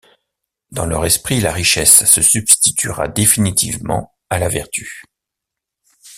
[0.71, 5.03] Dans leur esprit, la richesse se substituera définitivement à la vertu.